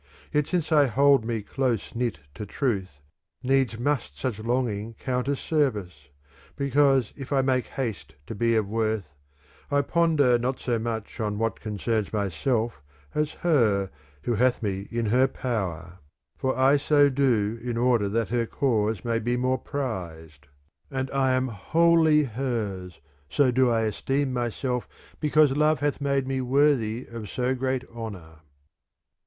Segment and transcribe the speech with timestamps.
[0.33, 3.01] Yet since I hold me close knit to truth
[3.43, 6.09] needs must such longing count as service;
[6.55, 9.13] because if I make haste to be of worth
[9.69, 12.81] I ponder not so much on what concerns myself
[13.13, 13.91] as her,
[14.23, 15.99] who hath me in her power;
[16.35, 21.33] for I so do in order that her cause may be more prized;* and I
[21.33, 22.99] am wholly hers;
[23.29, 24.89] so do I esteem myself
[25.19, 28.39] because love hath made me worthy of so great honour.